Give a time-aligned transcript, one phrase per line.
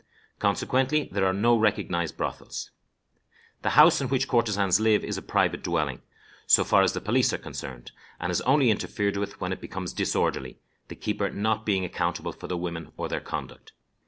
[0.39, 2.71] Consequently, there are no recognized brothels.
[3.61, 6.01] The house in which courtesans live is a private dwelling,
[6.47, 9.93] so far as the police are concerned, and is only interfered with when it becomes
[9.93, 13.73] disorderly, the keeper not being accountable for the women or their conduct.